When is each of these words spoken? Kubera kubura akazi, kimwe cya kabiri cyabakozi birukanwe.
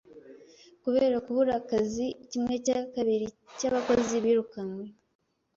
Kubera 0.83 1.15
kubura 1.25 1.53
akazi, 1.61 2.05
kimwe 2.29 2.55
cya 2.65 2.79
kabiri 2.93 3.27
cyabakozi 3.57 4.15
birukanwe. 4.23 4.85